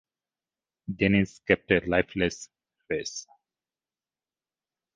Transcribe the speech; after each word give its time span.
Denise 0.95 1.41
kept 1.45 1.69
a 1.69 1.85
lifeless 1.85 2.49
face. 2.87 3.27